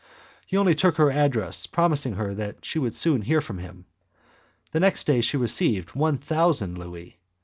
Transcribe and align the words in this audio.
He 0.47 0.57
only 0.57 0.73
took 0.73 0.95
her 0.95 1.11
address, 1.11 1.67
promising 1.67 2.15
her 2.15 2.33
that 2.33 2.65
she 2.65 2.79
would 2.79 2.95
soon 2.95 3.21
hear 3.21 3.39
from 3.39 3.59
him; 3.59 3.85
the 4.71 4.79
next 4.79 5.05
day 5.05 5.21
she 5.21 5.37
received 5.37 5.93
one 5.93 6.17
thousand 6.17 6.79
Louis. 6.79 7.19